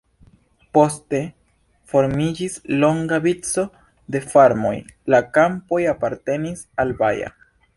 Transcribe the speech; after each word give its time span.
Poste 0.75 1.19
formiĝis 1.91 2.55
longa 2.85 3.19
vico 3.27 3.65
de 4.15 4.23
farmoj, 4.33 4.75
la 5.15 5.23
kampoj 5.39 5.83
apartenis 5.95 6.65
al 6.85 6.97
Baja. 7.05 7.31